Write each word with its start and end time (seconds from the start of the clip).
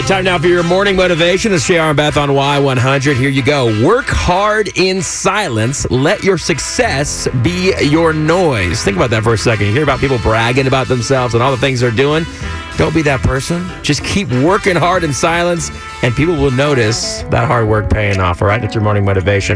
right, 0.00 0.06
time 0.08 0.24
now 0.24 0.38
for 0.38 0.46
your 0.46 0.62
morning 0.62 0.94
motivation. 0.94 1.54
It's 1.54 1.66
JR 1.66 1.74
and 1.74 1.96
Beth 1.96 2.18
on 2.18 2.28
Y100. 2.28 3.16
Here 3.16 3.30
you 3.30 3.42
go. 3.42 3.66
Work 3.86 4.04
hard 4.08 4.68
in 4.76 5.00
silence. 5.00 5.90
Let 5.90 6.22
your 6.22 6.36
success 6.36 7.26
be 7.42 7.72
your 7.82 8.12
noise. 8.12 8.82
Think 8.82 8.98
about 8.98 9.08
that 9.10 9.22
for 9.22 9.32
a 9.32 9.38
second. 9.38 9.68
You 9.68 9.72
hear 9.72 9.84
about 9.84 10.00
people 10.00 10.18
bragging 10.18 10.66
about 10.66 10.88
themselves 10.88 11.32
and 11.32 11.42
all 11.42 11.50
the 11.50 11.56
things 11.56 11.80
they're 11.80 11.90
doing. 11.90 12.26
Don't 12.76 12.94
be 12.94 13.00
that 13.02 13.20
person. 13.22 13.66
Just 13.82 14.04
keep 14.04 14.28
working 14.28 14.76
hard 14.76 15.02
in 15.02 15.14
silence, 15.14 15.70
and 16.02 16.14
people 16.14 16.34
will 16.34 16.50
notice 16.50 17.22
that 17.30 17.46
hard 17.46 17.66
work 17.66 17.88
paying 17.88 18.20
off. 18.20 18.42
All 18.42 18.48
right, 18.48 18.60
that's 18.60 18.74
your 18.74 18.84
morning 18.84 19.06
motivation. 19.06 19.54